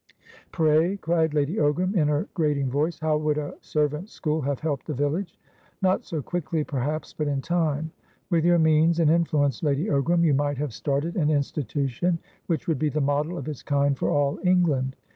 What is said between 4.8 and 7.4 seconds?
the village?" "Not so quickly, perhaps, but in